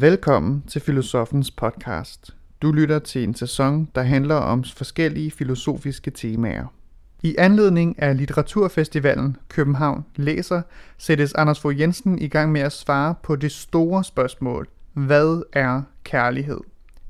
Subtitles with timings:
[0.00, 2.36] Velkommen til Filosofens podcast.
[2.62, 6.66] Du lytter til en sæson, der handler om forskellige filosofiske temaer.
[7.22, 10.62] I anledning af Litteraturfestivalen København Læser
[10.98, 14.68] sættes Anders Fogh Jensen i gang med at svare på det store spørgsmål.
[14.92, 16.60] Hvad er kærlighed?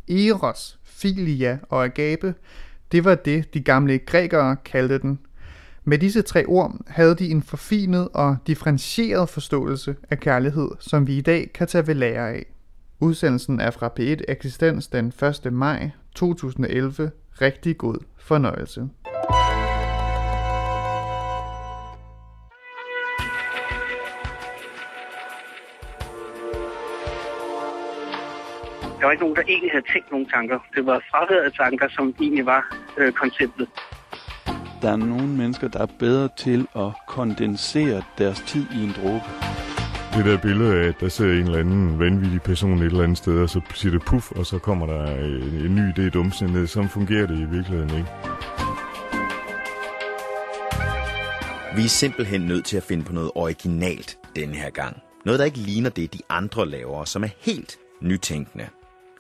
[0.09, 2.35] Eros, filia og agape,
[2.93, 5.19] det var det, de gamle grækere kaldte den.
[5.85, 11.19] Med disse tre ord havde de en forfinet og differentieret forståelse af kærlighed, som vi
[11.19, 12.47] i dag kan tage ved lære af.
[13.03, 15.13] Udsendelsen er fra P1 Eksistens den
[15.45, 15.53] 1.
[15.53, 17.11] maj 2011.
[17.41, 18.81] Rigtig god fornøjelse.
[18.81, 18.89] Der
[29.07, 30.59] var ikke nogen, der egentlig havde tænkt nogle tanker.
[30.75, 33.69] Det var fraværet af tanker, som egentlig var øh, konceptet.
[34.83, 39.25] Der er nogle mennesker, der er bedre til at kondensere deres tid i en dråbe.
[40.17, 43.19] Det der billede af, at der sidder en eller anden vanvittig person et eller andet
[43.19, 46.49] sted, og så siger det puff, og så kommer der en, en ny idé dumsen
[46.49, 46.67] ned.
[46.67, 48.11] Sådan fungerer det i virkeligheden ikke.
[51.77, 54.97] Vi er simpelthen nødt til at finde på noget originalt denne her gang.
[55.25, 58.67] Noget, der ikke ligner det, de andre laver, som er helt nytænkende.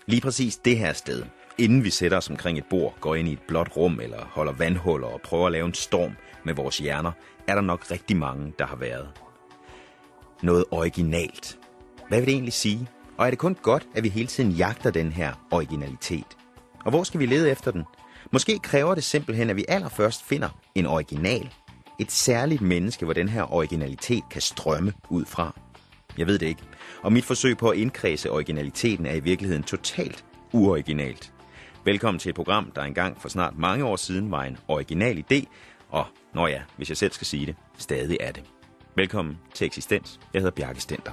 [0.07, 1.23] Lige præcis det her sted,
[1.59, 4.53] inden vi sætter os omkring et bord, går ind i et blåt rum eller holder
[4.53, 6.13] vandhuller og prøver at lave en storm
[6.45, 7.13] med vores hjerner,
[7.47, 9.09] er der nok rigtig mange, der har været.
[10.43, 11.59] Noget originalt.
[12.09, 12.89] Hvad vil det egentlig sige?
[13.17, 16.37] Og er det kun godt, at vi hele tiden jagter den her originalitet?
[16.85, 17.85] Og hvor skal vi lede efter den?
[18.33, 21.51] Måske kræver det simpelthen, at vi allerførst finder en original.
[21.99, 25.55] Et særligt menneske, hvor den her originalitet kan strømme ud fra.
[26.19, 26.63] Jeg ved det ikke.
[27.03, 31.33] Og mit forsøg på at indkredse originaliteten er i virkeligheden totalt uoriginalt.
[31.85, 35.45] Velkommen til et program, der engang for snart mange år siden var en original idé,
[35.89, 38.43] og, når ja, hvis jeg selv skal sige det, stadig er det.
[38.97, 40.21] Velkommen til Eksistens.
[40.35, 41.13] Jeg hedder Bjarke Stenter.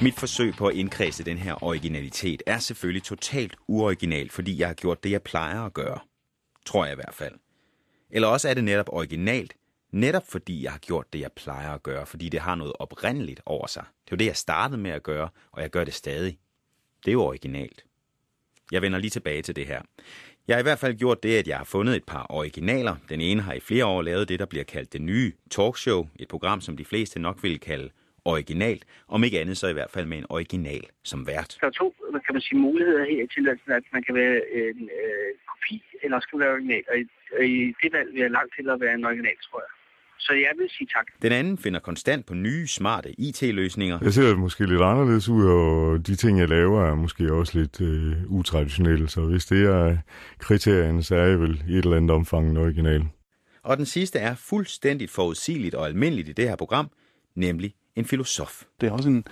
[0.00, 4.74] Mit forsøg på at indkredse den her originalitet er selvfølgelig totalt uoriginal, fordi jeg har
[4.74, 5.98] gjort det, jeg plejer at gøre.
[6.66, 7.34] Tror jeg i hvert fald.
[8.10, 9.54] Eller også er det netop originalt,
[9.90, 13.40] netop fordi jeg har gjort det, jeg plejer at gøre, fordi det har noget oprindeligt
[13.46, 13.84] over sig.
[14.04, 16.38] Det er jo det, jeg startede med at gøre, og jeg gør det stadig.
[17.04, 17.84] Det er jo originalt.
[18.72, 19.82] Jeg vender lige tilbage til det her.
[20.48, 22.96] Jeg har i hvert fald gjort det, at jeg har fundet et par originaler.
[23.08, 26.08] Den ene har i flere år lavet det, der bliver kaldt det nye talkshow.
[26.18, 27.90] Et program, som de fleste nok ville kalde
[28.24, 28.84] originalt.
[29.08, 31.58] Om ikke andet, så i hvert fald med en original som vært.
[31.60, 31.94] Der er to
[32.26, 36.20] kan man sige, muligheder her i tilværelsen, at man kan være en øh, kopi, eller
[36.20, 36.84] skal være original.
[36.90, 37.04] Og i,
[37.38, 39.77] og i det valg vil jeg langt til at være en original, tror jeg.
[40.18, 41.06] Så jeg vil sige tak.
[41.22, 43.98] Den anden finder konstant på nye, smarte IT-løsninger.
[44.02, 47.80] Jeg ser måske lidt anderledes ud, og de ting, jeg laver, er måske også lidt
[47.80, 49.08] øh, utraditionelle.
[49.08, 49.96] Så hvis det er
[50.38, 53.02] kriterierne, så er jeg vel i et eller andet omfang en original.
[53.62, 56.90] Og den sidste er fuldstændigt forudsigeligt og almindeligt i det her program,
[57.34, 58.62] nemlig en filosof.
[58.80, 59.24] Det er også en,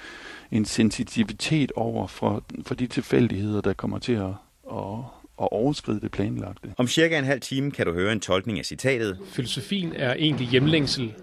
[0.51, 4.35] en sensitivitet over for, for de tilfældigheder, der kommer til at,
[4.73, 4.99] at,
[5.43, 6.75] at overskride det planlagte.
[6.77, 10.47] Om cirka en halv time kan du høre en tolkning af citatet, Filosofien er egentlig
[10.49, 11.15] hjemlængsel,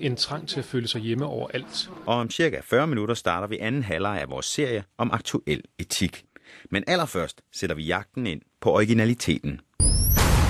[0.00, 1.90] en trang til at føle sig hjemme overalt.
[2.06, 6.24] og om cirka 40 minutter starter vi anden halvleg af vores serie om aktuel etik.
[6.70, 9.60] Men allerførst sætter vi jagten ind på originaliteten.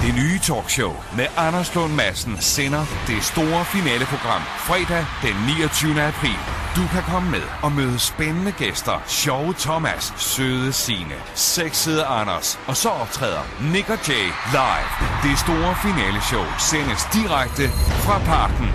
[0.06, 6.02] Det nye talkshow med Anders Lund Madsen sender det store finaleprogram fredag den 29.
[6.12, 6.40] april.
[6.78, 8.96] Du kan komme med og møde spændende gæster.
[9.20, 12.48] Sjove Thomas, søde Sine, sexede Anders.
[12.70, 13.42] Og så optræder
[13.72, 14.90] Nick og Jay live.
[15.26, 17.64] Det store finaleshow sendes direkte
[18.04, 18.68] fra parken.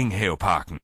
[0.00, 0.76] Enghaveparken.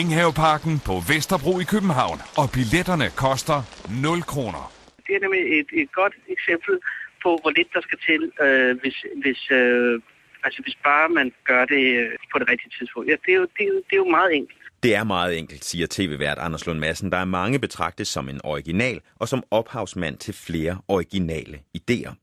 [0.00, 2.18] Enghaveparken på Vesterbro i København.
[2.40, 3.58] Og billetterne koster
[3.90, 4.62] 0 kroner.
[5.06, 6.74] Det er nemlig et, et godt eksempel
[7.22, 10.00] på, hvor lidt der skal til, øh, hvis, hvis, øh,
[10.44, 13.08] altså, hvis bare man gør det øh, på det rigtige tidspunkt.
[13.10, 14.58] Ja, det, er jo, det, er jo, det er jo meget enkelt.
[14.82, 17.12] Det er meget enkelt, siger tv-vært Anders Lund Madsen.
[17.12, 22.14] Der er mange betragtet som en original og som ophavsmand til flere originale idéer.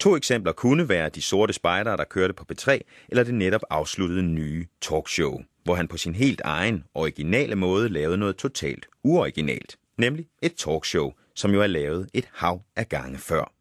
[0.00, 2.78] To eksempler kunne være de sorte spejdere, der kørte på P3,
[3.08, 8.18] eller det netop afsluttede nye talkshow, hvor han på sin helt egen originale måde lavede
[8.18, 13.52] noget totalt uoriginalt, nemlig et talkshow, som jo er lavet et hav af gange før.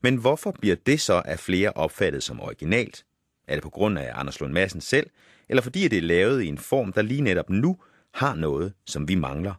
[0.00, 3.04] Men hvorfor bliver det så af flere opfattet som originalt?
[3.48, 5.10] Er det på grund af Anders Lund Madsen selv,
[5.48, 7.76] eller fordi det er lavet i en form, der lige netop nu
[8.14, 9.54] har noget, som vi mangler?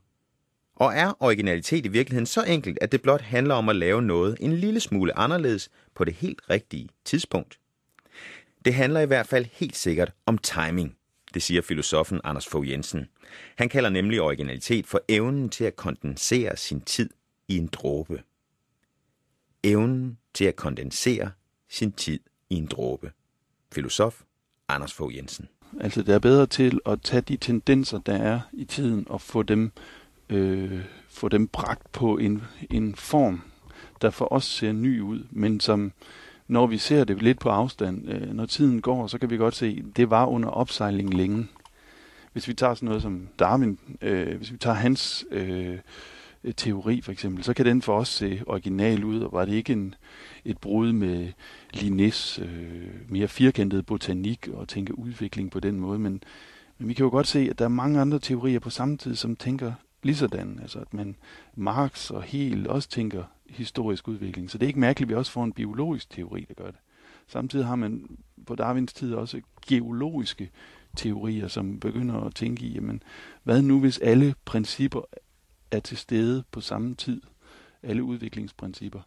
[0.75, 4.37] Og er originalitet i virkeligheden så enkelt, at det blot handler om at lave noget
[4.39, 7.59] en lille smule anderledes på det helt rigtige tidspunkt?
[8.65, 10.95] Det handler i hvert fald helt sikkert om timing,
[11.35, 13.09] det siger filosofen Anders Fogh Jensen.
[13.55, 17.09] Han kalder nemlig originalitet for evnen til at kondensere sin tid
[17.47, 18.23] i en dråbe.
[19.65, 21.31] Evnen til at kondensere
[21.69, 22.19] sin tid
[22.49, 23.11] i en dråbe.
[23.71, 24.21] Filosof
[24.67, 25.47] Anders Fogh Jensen.
[25.79, 29.43] Altså det er bedre til at tage de tendenser, der er i tiden, og få
[29.43, 29.71] dem,
[30.29, 33.41] øh, få dem bragt på en, en form,
[34.01, 35.91] der for os ser ny ud, men som
[36.47, 39.55] når vi ser det lidt på afstand, øh, når tiden går, så kan vi godt
[39.55, 41.47] se, at det var under opsejling længe.
[42.33, 45.77] Hvis vi tager sådan noget som Darwin, øh, hvis vi tager hans øh,
[46.45, 49.53] Øh, teori for eksempel, så kan den for os se original ud, og var det
[49.53, 49.95] ikke en,
[50.45, 51.31] et brud med
[51.75, 56.23] Linnés øh, mere firkantede botanik og tænke udvikling på den måde, men,
[56.77, 59.15] men vi kan jo godt se, at der er mange andre teorier på samme tid,
[59.15, 61.15] som tænker ligesådan, altså at man
[61.55, 64.51] Marx og Hegel også tænker historisk udvikling.
[64.51, 66.79] Så det er ikke mærkeligt, at vi også får en biologisk teori, der gør det.
[67.27, 70.49] Samtidig har man på Darwins tid også geologiske
[70.95, 73.03] teorier, som begynder at tænke i, jamen,
[73.43, 75.01] hvad nu hvis alle principper
[75.71, 77.21] er til stede på samme tid?
[77.83, 79.01] Alle udviklingsprincipper.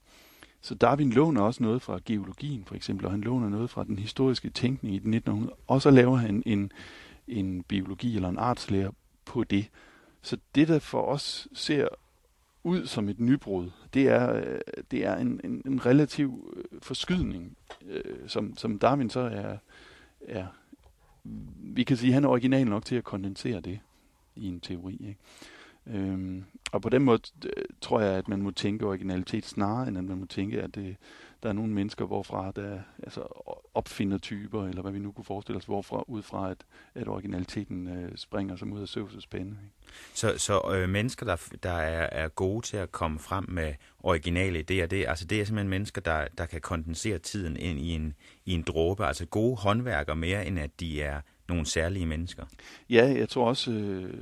[0.61, 3.99] Så Darwin låner også noget fra geologien, for eksempel, og han låner noget fra den
[3.99, 6.73] historiske tænkning i 1900, og så laver han en,
[7.29, 8.93] en biologi eller en artslære
[9.25, 9.71] på det.
[10.23, 11.89] Så det, der for os ser
[12.65, 17.57] ud som et nybrud, det er, øh, det er en, en, en relativ øh, forskydning,
[17.87, 19.57] øh, som, som Darwin så er,
[20.21, 20.47] er,
[21.57, 23.81] vi kan sige, han er original nok til at kondensere det
[24.37, 24.93] i en teori.
[24.93, 25.17] Ikke?
[25.95, 29.99] Øhm, og på den måde øh, tror jeg, at man må tænke originalitet snarere, end
[29.99, 30.97] at man må tænke, at det,
[31.43, 33.21] der er nogle mennesker, hvorfra der altså
[33.75, 36.65] opfinder typer, eller hvad vi nu kunne forestille os, hvorfra ud fra, at,
[36.95, 39.57] at originaliteten øh, springer som ud af søvsets spænde.
[40.15, 44.59] Så, så øh, mennesker, der, der er, er gode til at komme frem med originale
[44.59, 48.15] idéer, det, altså det er simpelthen mennesker, der, der kan kondensere tiden ind i en,
[48.45, 52.45] i en dråbe, altså gode håndværker mere, end at de er nogle særlige mennesker.
[52.91, 54.15] Ja, jeg tror også, øh,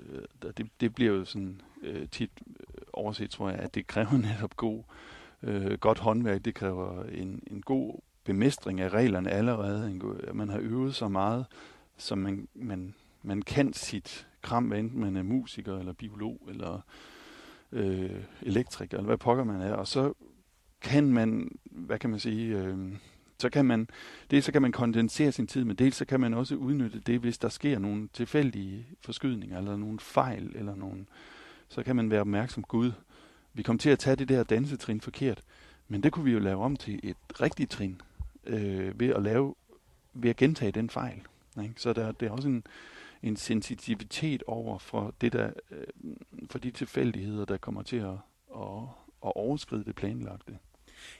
[0.56, 4.56] det, det bliver jo sådan øh, tit øh, overset, tror jeg, at det kræver netop
[4.56, 4.82] god,
[5.42, 6.44] øh, godt håndværk.
[6.44, 9.90] Det kræver en, en god bemestring af reglerne allerede.
[9.90, 11.46] En, at man har øvet så meget,
[11.96, 16.80] som man, man, man kan sit kram, enten man er musiker, eller biolog, eller
[17.72, 19.72] øh, elektriker, eller hvad pokker man er.
[19.72, 20.12] Og så
[20.80, 22.58] kan man, hvad kan man sige...
[22.58, 22.92] Øh,
[23.38, 23.88] så kan man,
[24.30, 27.20] dels så kan man kondensere sin tid, men dels så kan man også udnytte det,
[27.20, 31.06] hvis der sker nogle tilfældige forskydninger, eller nogle fejl, eller nogle,
[31.68, 32.92] så kan man være opmærksom, Gud,
[33.52, 35.42] vi kom til at tage det der dansetrin forkert,
[35.88, 38.00] men det kunne vi jo lave om til et rigtigt trin,
[38.46, 39.54] øh, ved at lave,
[40.14, 41.22] ved at gentage den fejl.
[41.62, 41.74] Ikke?
[41.76, 42.64] Så der, der er også en,
[43.22, 45.86] en sensitivitet over for det der, øh,
[46.50, 48.18] for de tilfældigheder, der kommer til at,
[48.56, 48.82] at,
[49.26, 50.58] at overskride det planlagte.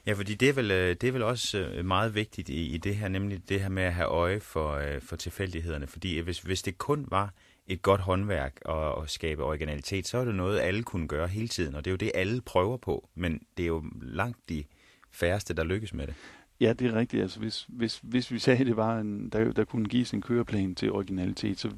[0.07, 2.77] Ja, fordi det er vel, øh, det er vel også øh, meget vigtigt i, i
[2.77, 5.87] det her, nemlig det her med at have øje for, øh, for tilfældighederne.
[5.87, 7.33] Fordi hvis, hvis det kun var
[7.67, 11.49] et godt håndværk og, og skabe originalitet, så er det noget, alle kunne gøre hele
[11.49, 14.65] tiden, og det er jo det, alle prøver på, men det er jo langt de
[15.13, 16.15] færreste, der lykkes med det.
[16.61, 17.23] Ja, det er rigtigt.
[17.23, 20.23] Altså, hvis, hvis, hvis vi sagde, at det var en, der, der kunne gives en
[20.23, 21.71] køreplan til originalitet, så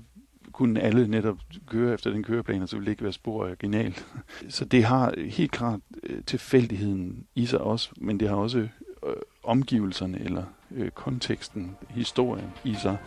[0.53, 4.06] kunne alle netop køre efter den køreplan, og så ville det ikke være spor originalt.
[4.49, 9.15] Så det har helt klart øh, tilfældigheden i sig også, men det har også øh,
[9.43, 12.99] omgivelserne eller øh, konteksten, historien i sig.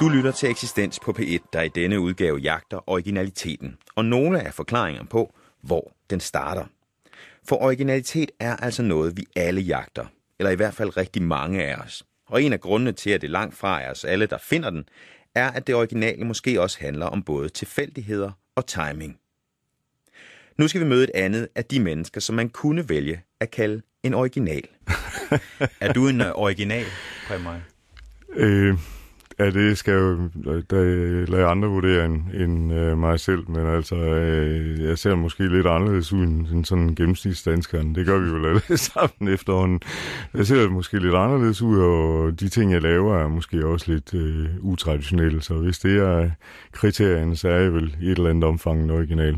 [0.00, 4.54] Du lytter til Eksistens på P1, der i denne udgave jagter originaliteten, og nogle af
[4.54, 6.64] forklaringerne på, hvor den starter.
[7.48, 10.06] For originalitet er altså noget, vi alle jagter,
[10.38, 12.04] eller i hvert fald rigtig mange af os.
[12.26, 14.84] Og en af grundene til, at det langt fra er os alle, der finder den,
[15.34, 19.18] er, at det originale måske også handler om både tilfældigheder og timing.
[20.58, 23.82] Nu skal vi møde et andet af de mennesker, som man kunne vælge at kalde
[24.02, 24.64] en original.
[25.80, 26.86] er du en original,
[27.28, 27.60] Præmaj?
[28.30, 28.78] Øh,
[29.40, 30.28] Ja, det skal jo
[30.70, 35.48] der lade andre vurdere end, end øh, mig selv, men altså, øh, jeg ser måske
[35.48, 37.94] lidt anderledes ud end, end sådan gennemsnitsdanskeren.
[37.94, 39.80] Det gør vi jo alle sammen efterhånden.
[40.34, 44.14] Jeg ser måske lidt anderledes ud, og de ting, jeg laver, er måske også lidt
[44.14, 45.42] øh, utraditionelle.
[45.42, 46.30] Så hvis det er
[46.72, 49.36] kriterierne, så er jeg vel i et eller andet omfang en original.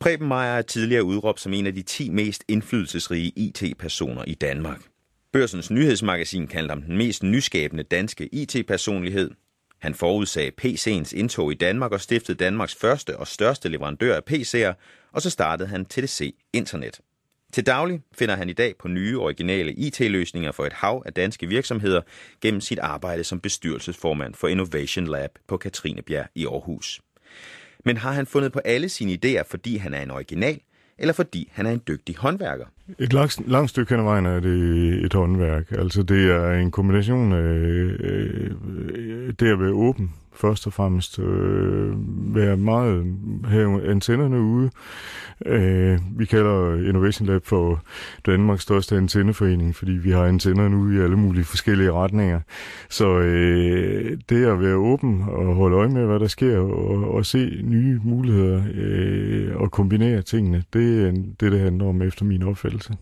[0.00, 4.78] Preben Meyer er tidligere udråbt som en af de 10 mest indflydelsesrige IT-personer i Danmark.
[5.32, 9.30] Børsens nyhedsmagasin kaldte ham den mest nyskabende danske IT-personlighed.
[9.78, 14.74] Han forudsagde PC'ens indtog i Danmark og stiftede Danmarks første og største leverandør af PC'er,
[15.12, 17.00] og så startede han TDC Internet.
[17.52, 21.46] Til daglig finder han i dag på nye originale IT-løsninger for et hav af danske
[21.46, 22.00] virksomheder
[22.40, 27.00] gennem sit arbejde som bestyrelsesformand for Innovation Lab på Katrinebjerg i Aarhus.
[27.84, 30.60] Men har han fundet på alle sine idéer, fordi han er en original,
[30.98, 32.66] eller fordi han er en dygtig håndværker?
[32.98, 35.72] Et langt, langt stykke hen ad vejen er det et håndværk.
[35.72, 38.50] Altså det er en kombination af øh,
[39.40, 41.92] det at være åben først og fremmest øh,
[42.34, 44.70] være meget, have antennerne ude.
[45.46, 47.82] Øh, vi kalder Innovation Lab for
[48.26, 52.40] Danmarks største antenneforening, fordi vi har antennerne ude i alle mulige forskellige retninger.
[52.90, 57.26] Så øh, det at være åben og holde øje med, hvad der sker, og, og
[57.26, 62.42] se nye muligheder øh, og kombinere tingene, det er det, det handler om efter min
[62.42, 62.94] opfattelse.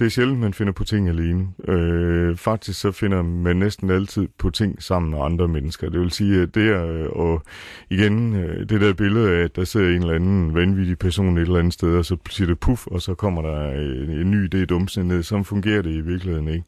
[0.00, 1.48] Det er sjældent, man finder på ting alene.
[1.68, 5.90] Øh, faktisk så finder man næsten altid på ting sammen med andre mennesker.
[5.90, 7.42] Det vil sige, at det er, øh, og
[7.90, 11.42] igen, øh, det der billede af, at der sidder en eller anden vanvittig person et
[11.42, 14.54] eller andet sted, og så siger det puff, og så kommer der en, en ny
[14.54, 15.22] idé dumsen ned.
[15.22, 16.64] Sådan fungerer det i virkeligheden ikke.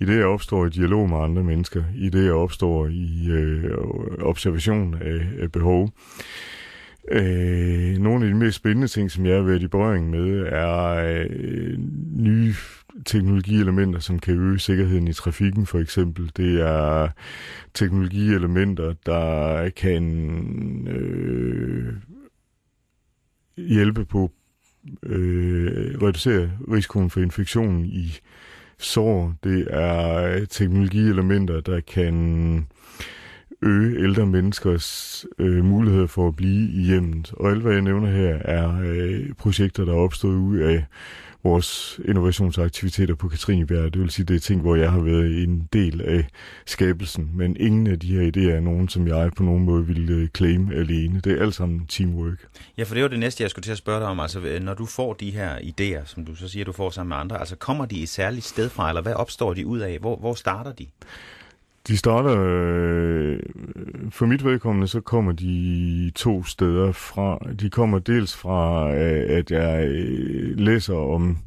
[0.00, 3.70] I det, jeg opstår i dialog med andre mennesker, i det, jeg opstår i øh,
[4.22, 5.90] observation af, af behov,
[7.12, 10.88] Øh, nogle af de mest spændende ting, som jeg har været i berøring med, er
[11.36, 11.78] øh,
[12.16, 12.54] nye
[13.04, 16.30] teknologielementer, som kan øge sikkerheden i trafikken for eksempel.
[16.36, 17.08] Det er
[17.74, 20.04] teknologielementer, der kan
[20.88, 21.94] øh,
[23.56, 24.32] hjælpe på
[25.02, 28.18] øh, reducere risikoen for infektion i
[28.78, 29.34] sår.
[29.44, 32.66] Det er teknologielementer, der kan
[33.62, 37.32] øge ældre menneskers øh, mulighed for at blive i hjemmet.
[37.32, 40.84] Og alt, hvad jeg nævner her, er øh, projekter, der er opstået ud af
[41.44, 43.94] vores innovationsaktiviteter på Katrinebjerg.
[43.94, 46.26] Det vil sige, det er ting, hvor jeg har været en del af
[46.66, 50.14] skabelsen, men ingen af de her idéer er nogen, som jeg på nogen måde ville
[50.14, 51.20] øh, claim alene.
[51.20, 52.46] Det er alt sammen teamwork.
[52.78, 54.20] Ja, for det var det næste, jeg skulle til at spørge dig om.
[54.20, 57.08] Altså, øh, når du får de her idéer, som du så siger, du får sammen
[57.08, 59.98] med andre, altså kommer de et særligt sted fra, eller hvad opstår de ud af?
[59.98, 60.86] Hvor, hvor starter de?
[61.88, 63.38] De starter, øh,
[64.10, 67.38] for mit vedkommende, så kommer de to steder fra.
[67.60, 71.38] De kommer dels fra, øh, at jeg øh, læser om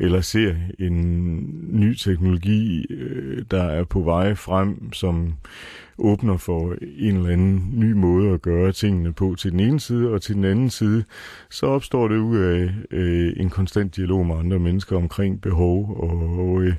[0.00, 5.34] eller ser en ny teknologi, øh, der er på vej frem, som
[5.98, 10.10] åbner for en eller anden ny måde at gøre tingene på til den ene side,
[10.10, 11.04] og til den anden side,
[11.50, 16.62] så opstår det ud af øh, en konstant dialog med andre mennesker omkring behov og
[16.62, 16.74] øh,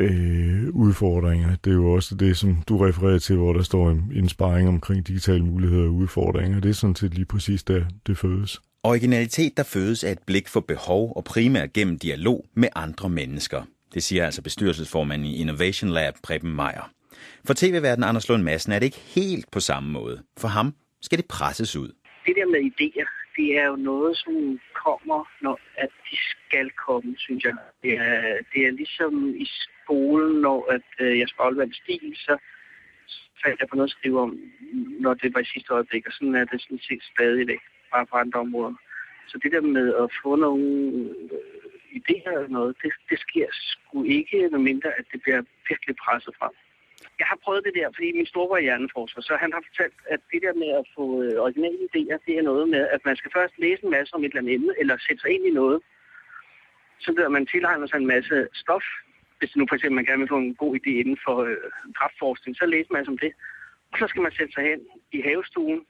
[0.00, 1.56] øh, udfordringer.
[1.64, 4.68] Det er jo også det, som du refererer til, hvor der står en, en sparring
[4.68, 6.60] omkring digitale muligheder og udfordringer.
[6.60, 8.60] Det er sådan set lige præcis der, det fødes.
[8.86, 13.62] Originalitet, der fødes af et blik for behov og primært gennem dialog med andre mennesker.
[13.94, 16.90] Det siger altså bestyrelsesformanden i Innovation Lab, Preben Meier.
[17.46, 20.22] For tv-verden Anders Lund Madsen er det ikke helt på samme måde.
[20.38, 21.90] For ham skal det presses ud.
[22.26, 24.34] Det der med idéer, det er jo noget, som
[24.84, 27.54] kommer, når at de skal komme, synes jeg.
[27.82, 32.14] Det er, det er ligesom i skolen, når at, øh, jeg skal aflevere en stil,
[32.16, 32.38] så
[33.44, 34.40] fandt jeg på noget at skrive om,
[35.00, 37.62] når det var i sidste øjeblik, og sådan er det sådan set stadigvæk,
[37.94, 38.74] bare fra andre områder.
[39.26, 40.64] Så det der med at få nogle
[41.34, 46.34] øh, idéer eller noget, det, det sker sgu ikke, mindre at det bliver virkelig presset
[46.38, 46.54] frem
[47.18, 50.20] jeg har prøvet det der, fordi min store er hjerneforsker, så han har fortalt, at
[50.32, 53.30] det der med at få øh, originale idéer, det er noget med, at man skal
[53.36, 55.80] først læse en masse om et eller andet emne, eller sætte sig ind i noget.
[57.00, 58.86] Så der man tilegner sig en masse stof.
[59.38, 61.56] Hvis nu for eksempel man gerne vil få en god idé inden for øh,
[61.98, 63.32] kraftforskning, så læser man om det.
[63.92, 64.80] Og så skal man sætte sig hen
[65.12, 65.80] i havestuen,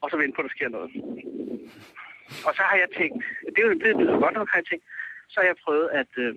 [0.00, 0.90] og så vente på, at der sker noget.
[2.46, 4.84] Og så har jeg tænkt, det er jo det, er godt nok, har jeg tænkt,
[5.28, 6.36] så har jeg prøvet at, øh,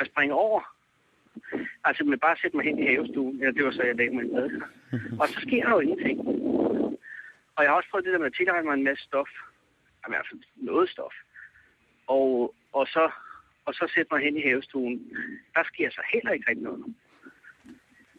[0.00, 0.76] at springe over
[1.84, 4.14] Altså med bare at sætte mig hen i havestuen, ja, det var så, jeg lagde
[4.14, 4.50] mig i bad.
[5.20, 6.18] Og så sker der jo ingenting.
[7.56, 9.28] Og jeg har også prøvet det der med at tilegne mig en masse stof.
[10.00, 11.14] Jamen, i hvert fald noget stof.
[12.06, 13.10] Og, og, så,
[13.66, 14.94] og så sætte mig hen i havestuen.
[15.54, 16.94] Der sker så heller ikke rigtig noget.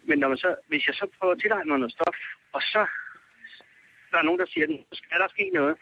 [0.08, 2.18] Men når man så, hvis jeg så prøver at tilegne mig noget stof,
[2.54, 2.88] og så
[4.12, 5.76] der er nogen, der siger, så skal der ske noget,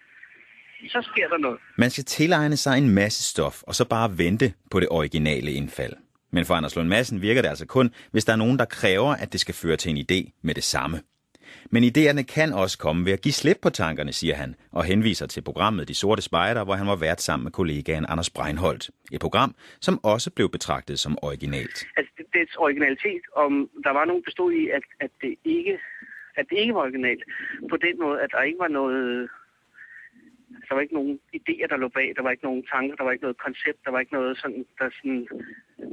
[0.87, 1.59] så sker der noget.
[1.77, 5.93] Man skal tilegne sig en masse stof, og så bare vente på det originale indfald.
[6.31, 9.15] Men for Anders Lund Madsen virker det altså kun, hvis der er nogen, der kræver,
[9.15, 11.01] at det skal føre til en idé med det samme.
[11.71, 15.27] Men idéerne kan også komme ved at give slip på tankerne, siger han, og henviser
[15.27, 18.89] til programmet De Sorte Spejder, hvor han var vært sammen med kollegaen Anders Breinholt.
[19.11, 21.77] Et program, som også blev betragtet som originalt.
[21.97, 25.79] Altså, dets originalitet, om der var nogen, der stod i, at, at, det ikke,
[26.35, 27.23] at det ikke var originalt,
[27.69, 29.29] på den måde, at der ikke var noget
[30.69, 32.13] der var ikke nogen idéer, der lå bag.
[32.15, 32.95] Der var ikke nogen tanker.
[32.95, 33.85] Der var ikke noget koncept.
[33.85, 35.27] Der var ikke noget sådan, der sådan...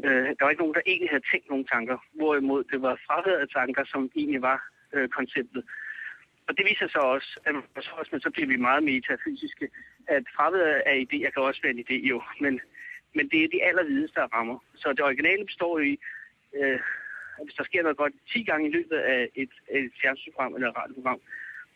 [0.05, 1.97] Øh, der var ikke nogen, der egentlig havde tænkt nogen tanker.
[2.13, 4.59] Hvorimod det var fraværet tanker, som egentlig var
[4.93, 5.65] øh, konceptet.
[6.49, 9.69] Og det viser sig også, at så, også, men så bliver vi meget metafysiske,
[10.07, 12.61] at fraværet af idéer kan også være en idé jo, men,
[13.15, 14.59] men det er de allervideste, der rammer.
[14.75, 15.99] Så det originale består i,
[16.57, 16.81] øh,
[17.39, 20.69] at hvis der sker noget godt 10 gange i løbet af et, et fjernsynsprogram eller
[20.71, 21.21] et radioprogram,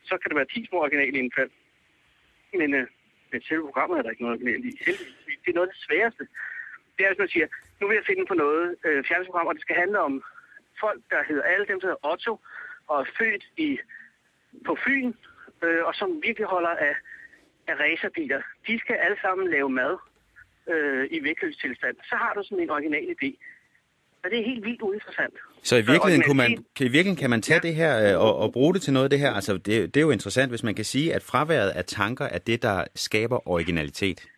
[0.05, 1.51] så kan det være 10 små originale indfald
[2.61, 2.87] men, øh,
[3.33, 4.71] men selve programmet er der ikke noget originalt i.
[5.45, 6.25] Det er noget af det sværeste.
[6.97, 7.47] Det er, hvis man siger,
[7.81, 10.23] nu vil jeg finde på noget øh, fjernsynsprogram, og det skal handle om
[10.81, 12.41] folk, der hedder alle dem, der hedder Otto,
[12.89, 13.79] og er født i,
[14.67, 15.13] på Fyn,
[15.65, 16.95] øh, og som virkelig holder af,
[17.67, 19.97] af racerbiler, de skal alle sammen lave mad
[20.69, 21.97] øh, i vægtløstilstand.
[22.09, 23.31] Så har du sådan en original idé.
[24.25, 25.35] Og det er helt vildt uinteressant.
[25.63, 27.69] Så i virkeligheden, kunne man, kan, i virkeligheden kan man tage ja.
[27.69, 29.33] det her øh, og, og bruge det til noget af det her.
[29.33, 32.39] Altså, det, det er jo interessant, hvis man kan sige, at fraværet af tanker er
[32.39, 34.29] det, der skaber originalitet.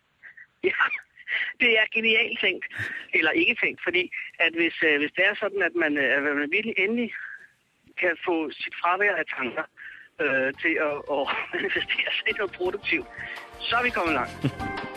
[0.63, 0.69] Ja,
[1.61, 2.65] det er genialt tænkt.
[3.13, 6.23] Eller ikke tænkt, fordi at hvis, øh, hvis det er sådan, at man, øh, at
[6.23, 7.11] man virkelig endelig
[7.99, 9.63] kan få sit fravær af tanker
[10.21, 13.07] øh, til at, at manifestere sig i noget produktivt,
[13.59, 14.35] så er vi kommet langt.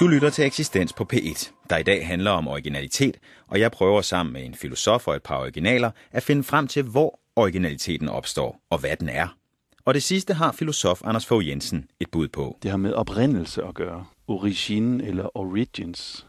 [0.00, 3.16] Du lytter til Eksistens på P1, der i dag handler om originalitet,
[3.46, 6.82] og jeg prøver sammen med en filosof og et par originaler at finde frem til,
[6.82, 9.36] hvor originaliteten opstår og hvad den er.
[9.84, 12.58] Og det sidste har filosof Anders Fogh Jensen et bud på.
[12.62, 14.06] Det har med oprindelse at gøre.
[14.26, 16.26] Origin eller origins.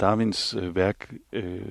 [0.00, 1.62] Darwins øh, værk, øh,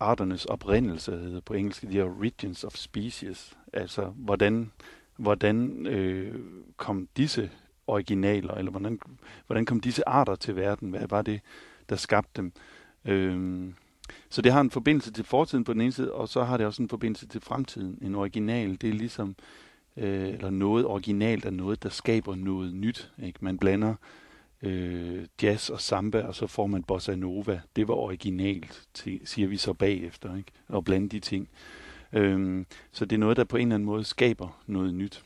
[0.00, 3.52] Arternes oprindelse, hedder på engelsk The Origins of Species.
[3.72, 4.72] Altså, hvordan,
[5.16, 6.34] hvordan øh,
[6.76, 7.50] kom disse
[7.92, 9.00] originaler, eller hvordan,
[9.46, 10.90] hvordan kom disse arter til verden?
[10.90, 11.40] Hvad var det,
[11.88, 12.52] der skabte dem?
[13.04, 13.74] Øhm,
[14.28, 16.66] så det har en forbindelse til fortiden på den ene side, og så har det
[16.66, 17.98] også en forbindelse til fremtiden.
[18.02, 19.36] En original, det er ligesom,
[19.96, 23.12] øh, eller noget originalt er noget, der skaber noget nyt.
[23.22, 23.38] Ikke?
[23.40, 23.94] Man blander
[24.62, 27.60] øh, jazz og samba, og så får man bossa nova.
[27.76, 30.52] Det var originalt, til, siger vi så bagefter, ikke?
[30.74, 31.48] at blande de ting.
[32.12, 35.24] Øhm, så det er noget, der på en eller anden måde skaber noget nyt.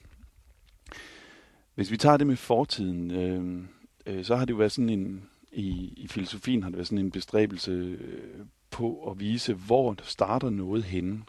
[1.77, 3.65] Hvis vi tager det med fortiden, øh,
[4.07, 7.05] øh, så har det jo været sådan en, i, i filosofien har det været sådan
[7.05, 11.23] en bestræbelse øh, på at vise, hvor starter noget henne.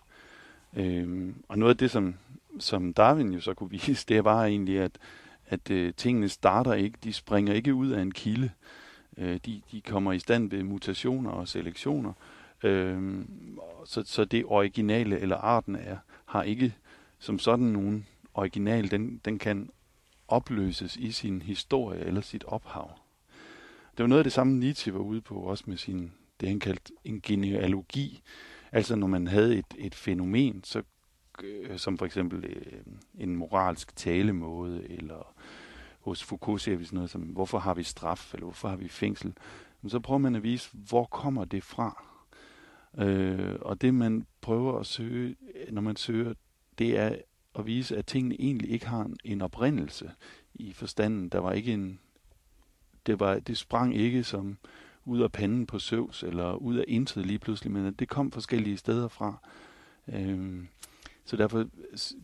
[0.76, 2.16] Øh, og noget af det, som,
[2.60, 4.92] som Darwin jo så kunne vise, det var egentlig, at,
[5.48, 8.50] at øh, tingene starter ikke, de springer ikke ud af en kilde.
[9.18, 12.14] Øh, de, de kommer i stand ved mutationer og selektioner.
[12.64, 13.22] Øh,
[13.86, 16.76] så, så det originale eller arten er, har ikke
[17.20, 19.70] som sådan nogen original, den, den kan
[20.28, 22.92] opløses i sin historie eller sit ophav.
[23.98, 26.60] Det var noget af det samme Nietzsche var ude på, også med sin, det han
[26.60, 28.22] kaldte en genealogi.
[28.72, 30.84] Altså når man havde et, et fænomen, så,
[31.44, 32.82] øh, som for eksempel øh,
[33.18, 35.34] en moralsk talemåde, eller
[36.00, 38.88] hos Foucault ser vi sådan noget som, hvorfor har vi straf, eller hvorfor har vi
[38.88, 39.34] fængsel,
[39.82, 42.04] Men så prøver man at vise, hvor kommer det fra?
[42.98, 45.36] Øh, og det man prøver at søge,
[45.72, 46.34] når man søger,
[46.78, 47.16] det er
[47.58, 50.12] at vise, at tingene egentlig ikke har en, en oprindelse
[50.56, 51.30] i forstanden.
[51.30, 52.00] Der var ikke en,
[53.06, 54.58] det, var, det sprang ikke som
[55.06, 58.78] ud af panden på søvs, eller ud af intet lige pludselig, men det kom forskellige
[58.78, 59.38] steder fra.
[60.08, 60.68] Øhm,
[61.26, 61.66] så derfor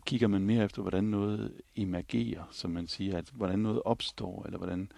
[0.06, 4.58] kigger man mere efter, hvordan noget emergerer, som man siger, at hvordan noget opstår, eller
[4.58, 4.92] hvordan,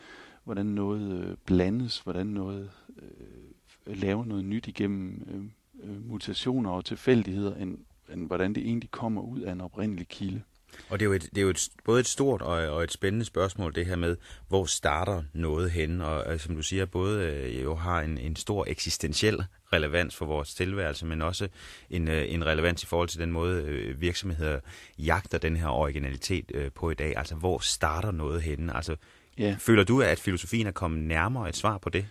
[0.45, 6.85] hvordan noget øh, blandes, hvordan noget øh, laver noget nyt igennem øh, øh mutationer og
[6.85, 7.79] tilfældigheder, end,
[8.13, 10.43] end hvordan det egentlig kommer ud af en oprindelig kilde.
[10.91, 12.93] Og det er jo, et, det er jo et, både et stort og, og et
[12.93, 14.17] spændende spørgsmål, det her med,
[14.49, 16.01] hvor starter noget hen?
[16.01, 20.27] Og øh, som du siger, både øh, jo har en, en stor eksistentiel relevans for
[20.27, 21.49] vores tilværelse, men også
[21.91, 24.61] en, øh, en relevans i forhold til den måde, øh, virksomheder
[24.99, 27.17] jagter den her originalitet øh, på i dag.
[27.17, 28.77] Altså, hvor starter noget henne?
[28.77, 28.97] Altså,
[29.39, 29.57] Ja.
[29.61, 32.07] føler du, at filosofien er kommet nærmere et svar på det?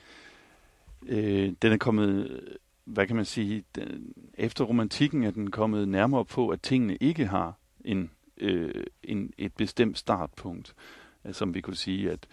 [1.07, 2.39] øh, den er kommet,
[2.85, 7.25] hvad kan man sige, den, efter romantikken er den kommet nærmere på, at tingene ikke
[7.25, 7.53] har
[7.85, 10.75] en, øh, en, et bestemt startpunkt.
[11.31, 12.27] Som vi kunne sige, at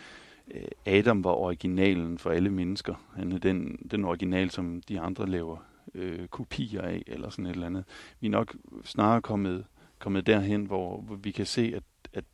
[0.55, 2.95] øh, Adam var originalen for alle mennesker.
[3.17, 5.57] Han er den, den original, som de andre laver
[5.95, 7.85] øh, kopier af, eller sådan et eller andet.
[8.21, 9.65] Vi er nok snarere kommet,
[9.99, 12.25] kommet derhen, hvor, hvor vi kan se, at, at,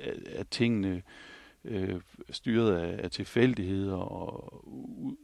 [0.00, 1.02] at, at tingene
[1.64, 4.64] øh, styret af, af tilfældigheder og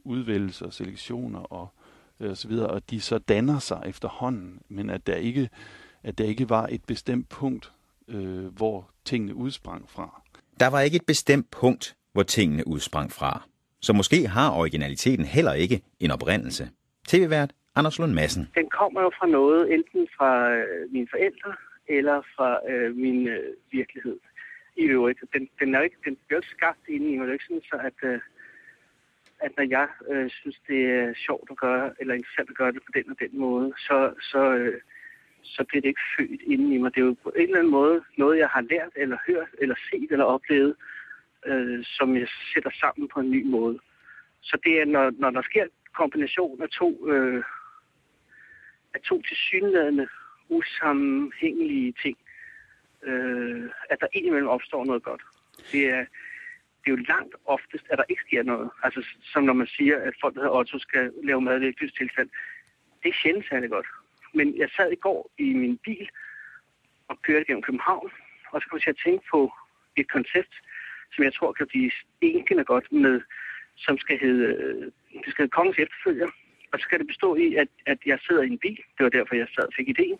[0.05, 1.90] udvælgelser og selektioner og, øh,
[2.21, 5.49] og så videre, og de så danner sig efterhånden, men at der ikke,
[6.03, 7.73] at der ikke var et bestemt punkt,
[8.09, 10.23] øh, hvor tingene udsprang fra.
[10.61, 13.43] Der var ikke et bestemt punkt, hvor tingene udsprang fra.
[13.81, 16.69] Så måske har originaliteten heller ikke en oprindelse.
[17.09, 18.49] TV-vært Anders Lund Madsen.
[18.55, 21.53] Den kommer jo fra noget, enten fra øh, mine forældre
[21.89, 24.17] eller fra øh, min øh, virkelighed
[24.77, 25.19] i øvrigt.
[25.35, 27.27] Den, den, er jo ikke, den bliver ikke skabt inde i mig.
[27.27, 28.21] Det er ikke sådan, så at, øh,
[29.41, 32.83] at når jeg øh, synes, det er sjovt at gøre, eller interessant at gøre det
[32.87, 34.81] på den og den måde, så, så, øh,
[35.43, 36.95] så bliver det ikke født inden i mig.
[36.95, 39.75] Det er jo på en eller anden måde noget, jeg har lært, eller hørt, eller
[39.91, 40.75] set, eller oplevet,
[41.47, 43.79] øh, som jeg sætter sammen på en ny måde.
[44.43, 47.45] Så det er, når, når der sker kombination af to, øh,
[48.95, 50.09] af to tilsyneladende
[50.49, 52.19] usammenhængelige ting,
[53.03, 55.23] øh, at der indimellem opstår noget godt.
[55.73, 56.05] Det er,
[56.81, 58.71] det er jo langt oftest, at der ikke sker noget.
[58.83, 61.93] Altså som når man siger, at folk, der hedder Otto, skal lave mad i et
[61.99, 62.29] tilstand.
[63.03, 63.87] Det er sjældent særlig godt.
[64.35, 66.09] Men jeg sad i går i min bil
[67.09, 68.11] og kørte gennem København,
[68.51, 69.53] og så kom jeg tænke på
[69.97, 70.55] et koncept,
[71.13, 71.91] som jeg tror kan blive
[72.21, 73.21] enkende godt med,
[73.77, 74.85] som skal hedde, øh,
[75.25, 76.29] det skal hedde Kongens Efterfølger.
[76.73, 78.81] Og så skal det bestå i, at, at jeg sidder i en bil.
[78.97, 80.19] Det var derfor, jeg sad og fik ideen.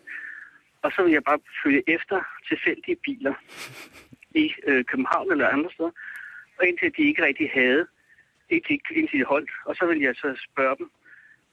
[0.81, 3.33] Og så vil jeg bare følge efter tilfældige biler
[4.35, 5.91] i øh, København eller andre steder.
[6.61, 7.85] Og indtil de ikke rigtig havde,
[8.49, 9.51] indtil, indtil de holdt.
[9.65, 10.89] Og så ville jeg så spørge dem,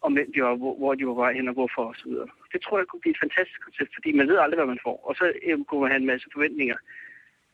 [0.01, 2.13] om hvem de var, hvor, hvor de var vej hen og hvorfor osv.
[2.53, 4.99] Det tror jeg kunne blive et fantastisk koncept, fordi man ved aldrig, hvad man får.
[5.09, 6.77] Og så øh, kunne man have en masse forventninger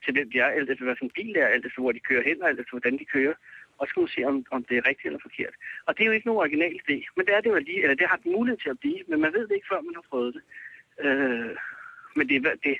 [0.05, 2.07] til hvem de er, alt efter hvad for en bil er, alt efter hvor de
[2.09, 3.35] kører hen, og alt efter hvordan de kører.
[3.79, 5.55] Og så kan man se, om, om det er rigtigt eller forkert.
[5.87, 7.95] Og det er jo ikke nogen original idé, men det er det jo lige, eller
[7.95, 10.05] det har den mulighed til at blive, men man ved det ikke, før man har
[10.11, 10.43] prøvet det.
[11.05, 11.57] Øh,
[12.17, 12.77] men det, det,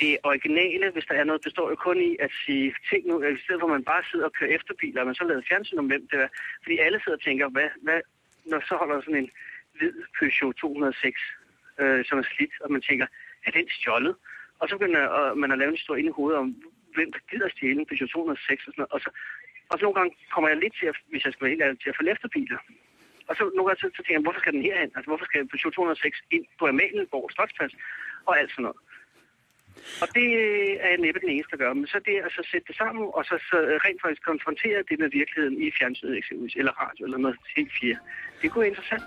[0.00, 3.42] det originale, hvis der er noget, består jo kun i at sige ting nu, i
[3.44, 5.78] stedet for at man bare sidder og kører efter biler, og man så lavet fjernsyn
[5.78, 6.28] om hvem det er.
[6.62, 8.00] Fordi alle sidder og tænker, hvad, hvad,
[8.44, 9.30] når så holder sådan en
[9.78, 11.20] hvid Peugeot 206,
[11.80, 13.06] øh, som er slidt, og man tænker,
[13.46, 14.14] er den stjålet?
[14.60, 16.48] Og så begynder og man at lave en historie ind i hovedet om,
[16.94, 18.92] hvem der gider stjæle en Peugeot 206 og sådan noget.
[18.94, 19.10] Og så,
[19.70, 21.80] og så nogle gange kommer jeg lidt til, at, hvis jeg skal være helt ærlig,
[21.80, 22.60] til at følge efter biler.
[23.28, 24.90] Og så nogle gange så, så tænker jeg, hvorfor skal den herhen?
[24.96, 27.74] Altså, hvorfor skal Peugeot 206 ind på Amalienborg Slotsplads
[28.28, 28.80] og alt sådan noget?
[30.02, 31.72] Og det øh, er jeg næppe den eneste, der gør.
[31.80, 34.96] Men så det altså sætte det sammen, og så, så øh, rent faktisk konfrontere det
[35.02, 37.96] med virkeligheden i fjernsynet eksempelvis, eller radio, eller noget helt fire.
[38.40, 39.04] Det kunne være interessant.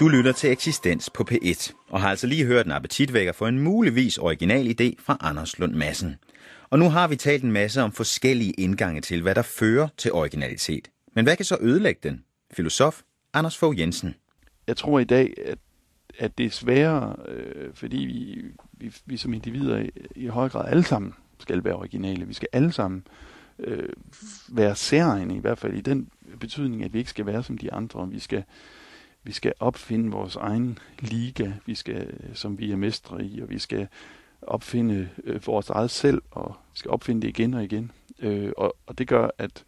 [0.00, 3.58] Du lytter til Eksistens på P1, og har altså lige hørt en appetitvækker for en
[3.58, 6.16] muligvis original idé fra Anders Lund Madsen.
[6.70, 10.12] Og nu har vi talt en masse om forskellige indgange til, hvad der fører til
[10.12, 10.90] originalitet.
[11.14, 12.24] Men hvad kan så ødelægge den?
[12.50, 13.00] Filosof
[13.32, 14.14] Anders Fogh Jensen.
[14.66, 15.58] Jeg tror i dag, at,
[16.18, 20.70] at det er sværere, øh, fordi vi, vi, vi som individer i, i høj grad
[20.70, 22.26] alle sammen skal være originale.
[22.26, 23.06] Vi skal alle sammen
[23.58, 23.88] øh,
[24.48, 26.08] være særlige, i hvert fald i den
[26.40, 28.08] betydning, at vi ikke skal være som de andre.
[28.08, 28.44] Vi skal,
[29.22, 33.58] vi skal opfinde vores egen liga, vi skal, som vi er mestre i, og vi
[33.58, 33.88] skal
[34.42, 37.90] opfinde øh, vores eget selv, og vi skal opfinde det igen og igen.
[38.18, 39.64] Øh, og, og det gør, at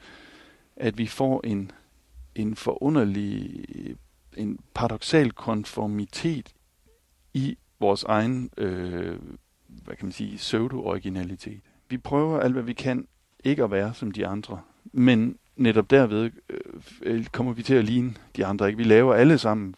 [0.81, 1.71] at vi får en,
[2.35, 3.95] en forunderlig, øh,
[4.37, 6.53] en paradoxal konformitet
[7.35, 9.19] i vores egen, øh,
[9.67, 11.61] hvad kan man sige, pseudo-originalitet.
[11.89, 13.07] Vi prøver alt, hvad vi kan,
[13.45, 14.61] ikke at være som de andre,
[14.93, 16.31] men netop derved
[17.03, 18.67] øh, kommer vi til at ligne de andre.
[18.67, 18.77] Ikke?
[18.77, 19.75] Vi laver alle sammen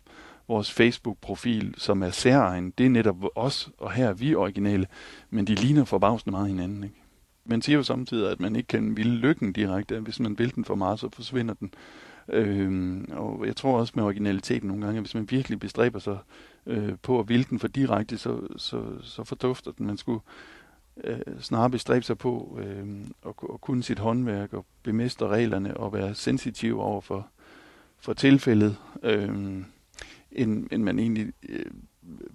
[0.53, 2.71] vores Facebook-profil, som er særegen.
[2.79, 4.87] Det er netop os, og her er vi originale,
[5.31, 6.85] men de ligner forbavsende meget hinanden.
[6.85, 6.97] Ikke?
[7.45, 10.01] Man siger jo samtidig, at man ikke kan ville lykken direkte.
[10.01, 11.75] Hvis man vil den for meget, så forsvinder den.
[12.29, 16.19] Øhm, og jeg tror også med originaliteten nogle gange, at hvis man virkelig bestræber sig
[16.67, 19.87] øh, på at ville den for direkte, så, så, så fordufter den.
[19.87, 20.21] Man skulle
[21.05, 22.87] øh, snarere bestræbe sig på øh,
[23.27, 27.27] at, at kunne sit håndværk og bemestre reglerne og være sensitiv over for,
[27.99, 29.63] for tilfældet, øh,
[30.33, 31.33] end, end man egentlig...
[31.49, 31.67] Øh,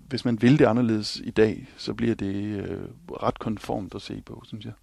[0.07, 2.81] hvis man vil det anderledes i dag, så bliver det øh,
[3.11, 4.73] ret konformt at se på, synes jeg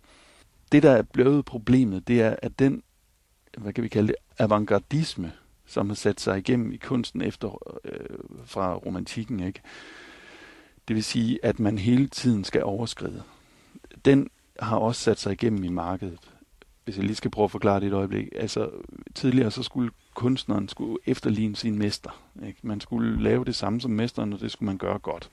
[0.75, 2.83] det, der er blevet problemet, det er, at den,
[3.59, 5.33] hvad kan vi kalde det, avantgardisme,
[5.67, 9.61] som har sat sig igennem i kunsten efter øh, fra romantikken, ikke?
[10.89, 13.23] Det vil sige, at man hele tiden skal overskride.
[14.05, 16.34] Den har også sat sig igennem i markedet.
[16.85, 18.29] Hvis jeg lige skal prøve at forklare det et øjeblik.
[18.37, 18.71] Altså,
[19.15, 22.11] tidligere så skulle kunstneren skulle efterligne sin mester.
[22.47, 22.59] Ikke?
[22.63, 25.31] Man skulle lave det samme som mesteren, og det skulle man gøre godt.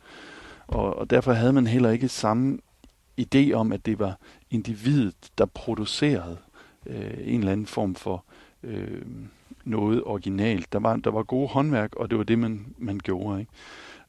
[0.68, 2.60] Og, og derfor havde man heller ikke samme
[3.22, 4.18] idé om, at det var
[4.52, 6.38] individet, der producerede
[6.86, 8.26] øh, en eller anden form for
[8.64, 9.02] øh,
[9.64, 10.74] noget originalt.
[10.74, 13.40] Der var, der var gode håndværk, og det var det, man, man gjorde.
[13.40, 13.52] Ikke?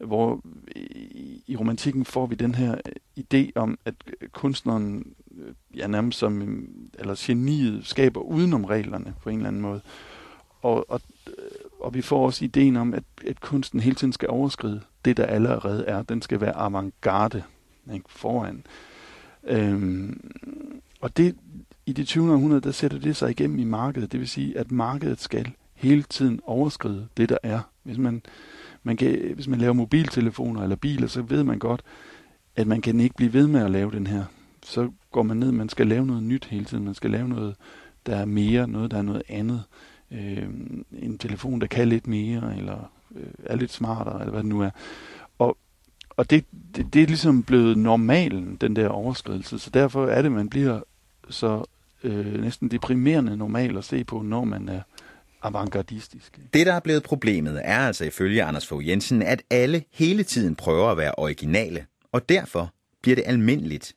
[0.03, 0.41] Hvor
[0.77, 5.87] i, i romantikken får vi den her øh, idé om, at øh, kunstneren, øh, ja
[5.87, 6.67] nærmest som,
[6.99, 9.81] eller geniet, skaber udenom reglerne på en eller anden måde.
[10.63, 11.01] Og, og,
[11.81, 15.27] og vi får også ideen om, at, at kunsten hele tiden skal overskride det, der
[15.27, 16.03] allerede er.
[16.03, 17.43] Den skal være avantgarde
[17.93, 18.05] ikke?
[18.09, 18.65] foran.
[19.45, 20.31] Øhm,
[21.01, 21.37] og det,
[21.87, 22.33] i det 20.
[22.33, 24.13] århundrede, der sætter det sig igennem i markedet.
[24.13, 27.61] Det vil sige, at markedet skal hele tiden overskride det, der er.
[27.83, 28.23] Hvis man,
[28.83, 31.83] man kan, hvis man laver mobiltelefoner eller biler, så ved man godt,
[32.57, 34.25] at man kan ikke blive ved med at lave den her.
[34.63, 36.85] Så går man ned, man skal lave noget nyt hele tiden.
[36.85, 37.57] Man skal lave noget,
[38.07, 39.63] der er mere, noget, der er noget andet.
[40.11, 40.49] Øh,
[41.03, 44.61] en telefon, der kan lidt mere, eller øh, er lidt smartere, eller hvad det nu
[44.61, 44.71] er.
[45.39, 45.59] Og
[46.17, 46.45] og det,
[46.77, 49.59] det, det er ligesom blevet normalen, den der overskridelse.
[49.59, 50.81] Så derfor er det, man bliver
[51.29, 51.65] så
[52.05, 54.81] øh, næsten deprimerende normal at se på, når man er
[55.43, 56.41] avantgardistisk.
[56.55, 60.55] Det, der er blevet problemet, er altså ifølge Anders Fogh Jensen, at alle hele tiden
[60.57, 63.93] prøver at være originale, og derfor bliver det almindeligt.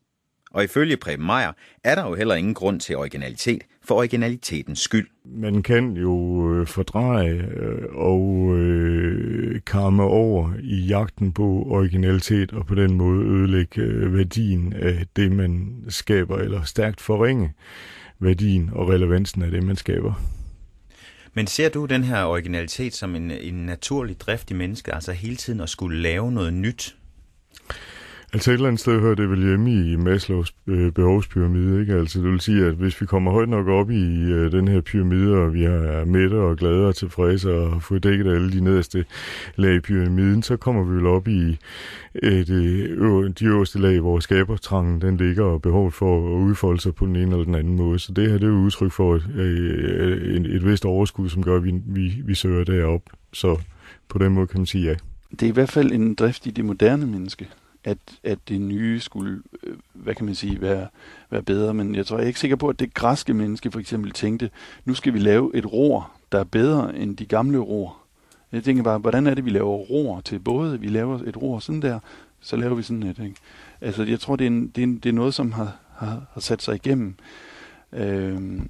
[0.52, 1.52] Og ifølge Preben Meier
[1.84, 5.08] er der jo heller ingen grund til originalitet for originalitetens skyld.
[5.26, 12.66] Man kan jo øh, fordreje øh, og øh, karme over i jagten på originalitet og
[12.66, 17.54] på den måde ødelægge øh, værdien af det, man skaber, eller stærkt forringe
[18.20, 20.14] værdien og relevansen af det, man skaber.
[21.38, 25.36] Men ser du den her originalitet som en, en naturlig drift i mennesket, altså hele
[25.36, 26.96] tiden at skulle lave noget nyt?
[28.36, 31.94] Altså et eller andet sted hører det vel hjemme i Maslows øh, behovspyramide, ikke?
[31.94, 34.82] Altså det vil sige, at hvis vi kommer højt nok op i øh, den her
[34.82, 38.62] pyramide, og vi er mætte og glade og tilfredse og har fået dækket alle de
[38.62, 39.06] nederste
[39.56, 41.58] lag i pyramiden, så kommer vi vel op i
[42.24, 46.82] øh, det øh, de øverste lag, hvor skabertrangen den ligger, og behovet for at udfolde
[46.82, 48.00] sig på den ene eller den anden måde.
[48.00, 51.30] Så det her det er jo udtryk for et, øh, øh et, et vist overskud,
[51.30, 53.02] som gør, at vi, vi, vi søger derop.
[53.34, 53.60] Så
[54.10, 54.96] på den måde kan man sige ja.
[55.32, 57.48] Det er i hvert fald en drift i det moderne menneske
[57.86, 60.88] at, at det nye skulle, øh, hvad kan man sige, være,
[61.30, 61.74] være bedre.
[61.74, 64.50] Men jeg tror jeg er ikke sikker på, at det græske menneske for eksempel tænkte,
[64.86, 67.98] nu skal vi lave et ror, der er bedre end de gamle ror.
[68.52, 70.80] Jeg tænker bare, hvordan er det, vi laver ror til både?
[70.80, 72.00] Vi laver et ror sådan der,
[72.40, 73.20] så laver vi sådan et.
[73.20, 73.36] Ikke?
[73.82, 76.26] Altså, jeg tror, det er, en, det, er en, det er noget, som har, har,
[76.34, 77.16] har sat sig igennem.
[77.94, 78.70] Øhm,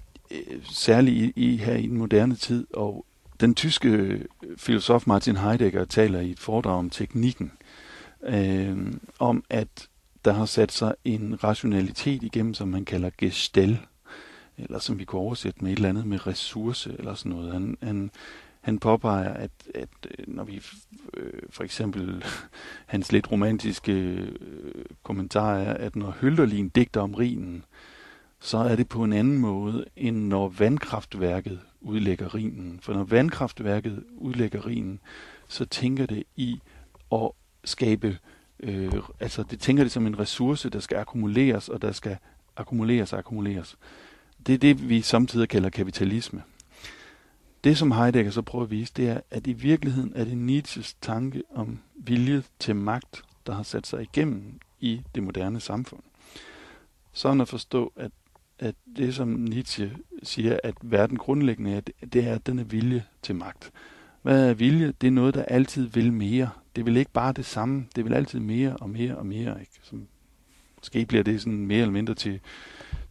[0.63, 2.67] særligt i, i, her i den moderne tid.
[2.73, 3.05] Og
[3.39, 4.21] den tyske
[4.57, 7.51] filosof Martin Heidegger taler i et foredrag om teknikken
[8.25, 9.89] øh, om, at
[10.25, 13.79] der har sat sig en rationalitet igennem, som man kalder gestel,
[14.57, 17.53] eller som vi kunne oversætte med et eller andet med ressource, eller sådan noget.
[17.53, 18.11] Han, han,
[18.61, 20.61] han påpeger, at, at øh, når vi
[21.13, 22.23] øh, for eksempel
[22.85, 27.63] hans lidt romantiske øh, kommentar er, at når Hølderlin digter om rinen,
[28.39, 32.79] så er det på en anden måde, end når vandkraftværket udlægger rinen.
[32.81, 34.99] For når vandkraftværket udlægger rinen,
[35.47, 36.59] så tænker det i
[37.11, 37.31] at
[37.65, 38.17] skabe,
[38.59, 42.17] øh, altså det tænker det som en ressource, der skal akkumuleres, og der skal
[42.57, 43.77] akkumuleres og akkumuleres.
[44.47, 46.43] Det er det, vi samtidig kalder kapitalisme.
[47.63, 50.93] Det, som Heidegger så prøver at vise, det er, at i virkeligheden er det Nietzsches
[51.01, 56.01] tanke om vilje til magt, der har sat sig igennem i det moderne samfund.
[57.13, 58.11] Sådan at forstå, at,
[58.59, 59.91] at det, som Nietzsche
[60.23, 61.81] siger, at verden grundlæggende er,
[62.13, 63.71] det er den er vilje til magt.
[64.21, 64.93] Hvad er vilje?
[65.01, 66.49] Det er noget, der altid vil mere.
[66.75, 67.85] Det vil ikke bare det samme.
[67.95, 69.59] Det vil altid mere og mere og mere.
[69.59, 69.71] Ikke?
[69.81, 70.07] Som,
[70.77, 72.39] måske bliver det sådan mere eller mindre til,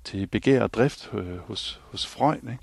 [0.05, 2.37] til begær og drift øh, hos, hos Freud.
[2.37, 2.59] Ikke?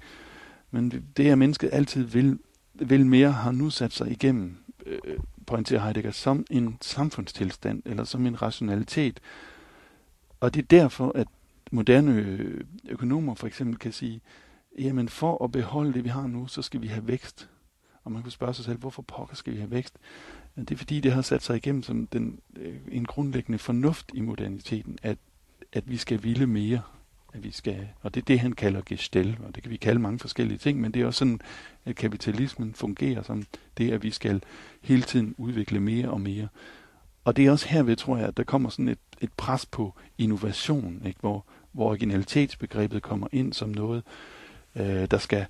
[0.72, 2.40] Men det, at mennesket altid vil,
[2.74, 5.00] vil mere, har nu sat sig igennem, øh,
[5.48, 9.20] pointerer Heidegger, som en samfundstilstand, eller som en rationalitet.
[10.40, 11.28] Og det er derfor, at
[11.72, 14.22] moderne øh, økonomer for eksempel kan sige,
[14.80, 17.50] jamen for at beholde det, vi har nu, så skal vi have vækst.
[18.04, 19.96] Og man kunne spørge sig selv, hvorfor pokker skal vi have vækst?
[20.56, 24.12] Men det er fordi, det har sat sig igennem som den, øh, en grundlæggende fornuft
[24.14, 25.18] i moderniteten, at,
[25.74, 26.82] at vi skal ville mere.
[27.34, 30.00] At vi skal, og det er det, han kalder gestel, og det kan vi kalde
[30.00, 31.42] mange forskellige ting, men det er også sådan,
[31.86, 33.44] at kapitalismen fungerer som
[33.78, 34.44] det, at vi skal
[34.82, 36.48] hele tiden udvikle mere og mere.
[37.24, 39.94] Og det er også herved, tror jeg, at der kommer sådan et, et pres på
[40.18, 41.20] innovation, ikke?
[41.20, 44.04] Hvor, hvor originalitetsbegrebet kommer ind som noget,
[44.76, 45.46] øh, der skal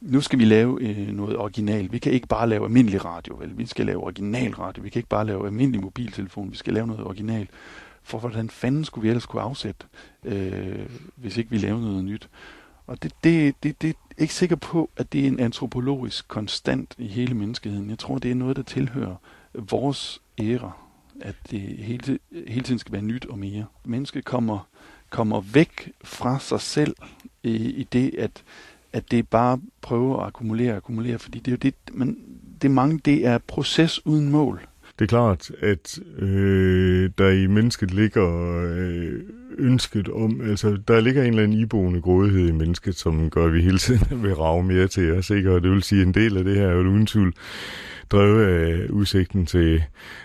[0.00, 1.92] nu skal vi lave øh, noget original.
[1.92, 3.58] Vi kan ikke bare lave almindelig radio, vel?
[3.58, 4.82] Vi skal lave original radio.
[4.82, 6.50] Vi kan ikke bare lave almindelig mobiltelefon.
[6.50, 7.48] Vi skal lave noget original.
[8.02, 9.86] For hvordan fanden skulle vi ellers kunne afsætte,
[10.24, 10.86] øh,
[11.16, 12.28] hvis ikke vi lavede noget nyt?
[12.86, 16.94] Og det, det, det, det er ikke sikker på, at det er en antropologisk konstant
[16.98, 17.90] i hele menneskeheden.
[17.90, 19.16] Jeg tror, det er noget, der tilhører
[19.54, 20.72] vores æra,
[21.20, 23.64] at det hele, hele tiden skal være nyt og mere.
[23.84, 24.68] Mennesket kommer,
[25.10, 26.96] kommer væk fra sig selv
[27.42, 28.42] i, i det, at
[28.92, 32.16] at det er bare prøve at akkumulere og akkumulere, fordi det er jo det, man,
[32.62, 34.66] det mange, det er proces uden mål.
[34.98, 39.20] Det er klart, at øh, der i mennesket ligger øh,
[39.58, 43.52] ønsket om, altså der ligger en eller anden iboende grådighed i mennesket, som gør, at
[43.52, 45.50] vi hele tiden vil rave mere til os, ikke?
[45.50, 47.34] og det vil sige, at en del af det her er jo uden tvivl
[48.10, 49.82] drevet af øh, udsigten til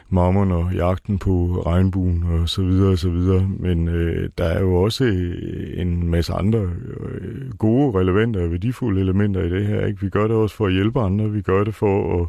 [0.09, 3.47] mammon og jagten på regnbuen og så videre og så videre.
[3.59, 9.01] Men øh, der er jo også øh, en masse andre øh, gode, relevante og værdifulde
[9.01, 9.85] elementer i det her.
[9.85, 10.01] Ikke?
[10.01, 12.27] Vi gør det også for at hjælpe andre, vi gør det for at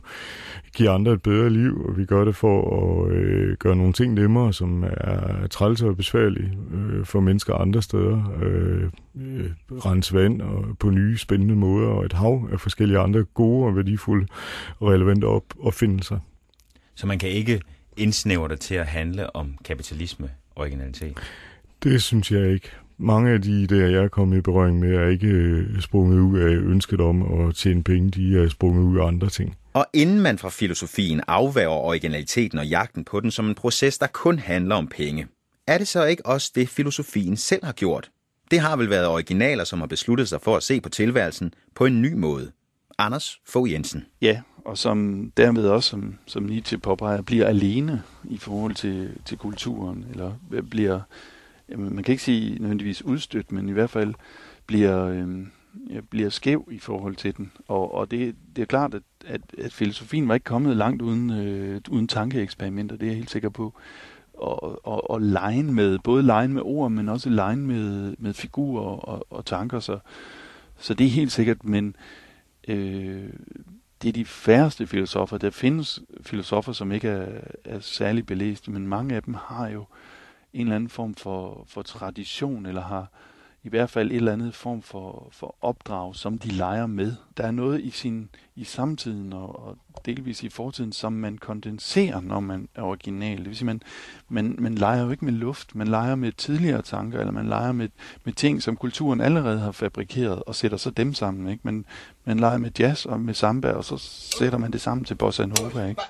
[0.74, 4.14] give andre et bedre liv, og vi gør det for at øh, gøre nogle ting
[4.14, 8.38] nemmere, som er træls og besværlige øh, for mennesker andre steder.
[8.42, 13.24] Øh, øh, rense vand og på nye spændende måder, og et hav af forskellige andre
[13.24, 14.26] gode og værdifulde
[14.78, 16.18] og relevante op opfindelser.
[16.94, 17.60] Så man kan ikke
[17.96, 21.18] indsnævre det til at handle om kapitalisme originalitet?
[21.82, 22.70] Det synes jeg ikke.
[22.98, 26.38] mange af de idéer, jeg er kommet i berøring med, er ikke øh, sprunget ud
[26.38, 28.10] af ønsket om at tjene penge.
[28.10, 29.56] De er sprunget ud af andre ting.
[29.72, 34.06] Og inden man fra filosofien afværger originaliteten og jagten på den som en proces, der
[34.06, 35.26] kun handler om penge,
[35.66, 38.10] er det så ikke også det, filosofien selv har gjort?
[38.50, 41.86] Det har vel været originaler, som har besluttet sig for at se på tilværelsen på
[41.86, 42.52] en ny måde.
[42.98, 44.06] Anders Fogh Jensen.
[44.22, 49.38] Ja, og som dermed også, som, som Nietzsche påpeger, bliver alene i forhold til, til
[49.38, 51.00] kulturen, eller øh, bliver,
[51.68, 54.14] jamen, man kan ikke sige nødvendigvis udstødt, men i hvert fald
[54.66, 55.46] bliver, øh,
[56.10, 57.52] bliver skæv i forhold til den.
[57.68, 61.30] Og, og det, det er klart, at, at, at filosofien var ikke kommet langt uden,
[61.30, 63.74] øh, uden tankeeksperimenter, det er jeg helt sikker på.
[64.36, 68.82] Og, og, og lejen med, både lejen med ord, men også lejen med, med figurer
[68.82, 69.80] og, og tanker.
[69.80, 69.98] Så,
[70.78, 71.96] så det er helt sikkert, men
[72.68, 73.30] øh,
[74.02, 75.38] det er de færreste filosofer.
[75.38, 79.84] Der findes filosofer, som ikke er, er særlig belæste, men mange af dem har jo
[80.52, 83.10] en eller anden form for, for tradition, eller har
[83.66, 87.14] i hvert fald et eller andet form for, for opdrag, som de leger med.
[87.36, 92.20] Der er noget i sin i samtiden og, og delvis i fortiden, som man kondenserer,
[92.20, 93.38] når man er original.
[93.38, 93.82] Det vil sige, man,
[94.28, 97.72] man, man leger jo ikke med luft, man leger med tidligere tanker, eller man leger
[97.72, 97.88] med,
[98.24, 101.48] med ting, som kulturen allerede har fabrikeret, og sætter så dem sammen.
[101.48, 101.60] Ikke?
[101.64, 101.84] Man,
[102.24, 103.96] man leger med jazz og med samba, og så
[104.38, 105.88] sætter man det sammen til bossa nova.
[105.88, 106.02] Ikke?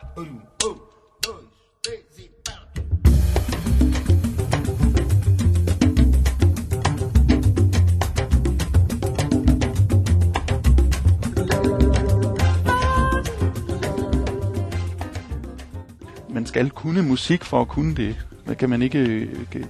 [16.56, 18.26] Skal kunne musik for at kunne det.
[18.48, 19.28] Det kan man ikke, øh,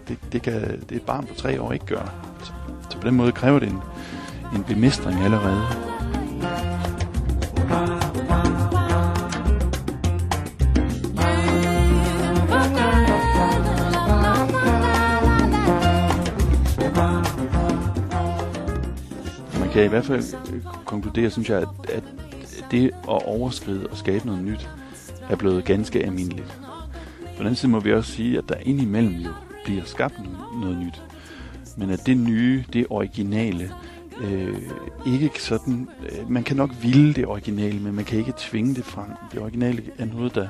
[0.09, 2.09] det, det kan det et barn på tre år ikke gøre.
[2.45, 2.53] Så,
[2.91, 3.79] så på den måde kræver det en,
[4.55, 5.63] en bemestring allerede.
[19.61, 22.05] Man kan i hvert fald øh, konkludere, synes jeg, at, at
[22.71, 24.71] det at overskride og skabe noget nyt,
[25.31, 26.66] er blevet ganske almindeligt.
[27.37, 29.31] På den anden side må vi også sige, at der indimellem jo
[29.65, 30.15] bliver skabt
[30.61, 31.03] noget nyt.
[31.77, 33.71] Men at det nye, det originale,
[34.21, 34.63] øh,
[35.07, 35.89] ikke sådan...
[36.03, 39.09] Øh, man kan nok ville det originale, men man kan ikke tvinge det frem.
[39.33, 40.49] Det originale er noget, der,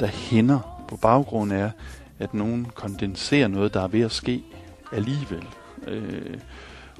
[0.00, 1.70] der hænder på baggrund af,
[2.18, 4.44] at nogen kondenserer noget, der er ved at ske
[4.92, 5.46] alligevel.
[5.88, 6.38] Øh,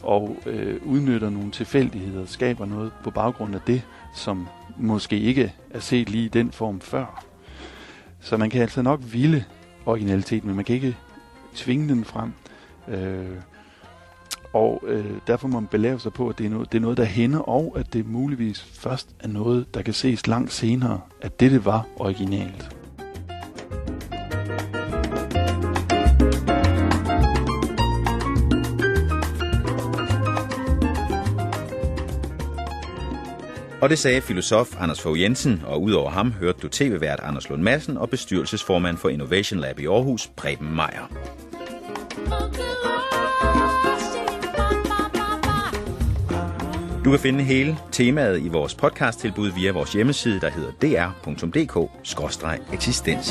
[0.02, 3.82] og øh, udnytter nogle tilfældigheder, skaber noget på baggrund af det,
[4.14, 7.24] som måske ikke er set lige i den form før.
[8.24, 9.44] Så man kan altså nok ville
[9.86, 10.96] originalitet, men man kan ikke
[11.54, 12.32] tvinge den frem.
[12.88, 13.36] Øh,
[14.52, 16.96] og øh, derfor må man belære sig på, at det er, noget, det er noget,
[16.96, 21.40] der hænder, og at det muligvis først er noget, der kan ses langt senere, at
[21.40, 22.76] det, det var originalt.
[33.84, 37.62] Og det sagde filosof Anders Fogh Jensen, og udover ham hørte du tv-vært Anders Lund
[37.62, 41.10] Madsen og bestyrelsesformand for Innovation Lab i Aarhus, Preben Meier.
[47.04, 53.30] Du kan finde hele temaet i vores podcast-tilbud via vores hjemmeside, der hedder dr.dk-eksistens.